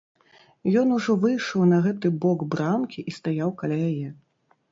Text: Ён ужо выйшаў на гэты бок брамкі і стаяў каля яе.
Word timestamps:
Ён 0.81 0.87
ужо 0.95 1.15
выйшаў 1.25 1.61
на 1.73 1.77
гэты 1.87 2.07
бок 2.23 2.39
брамкі 2.55 3.05
і 3.11 3.13
стаяў 3.17 3.49
каля 3.59 3.77
яе. 3.91 4.09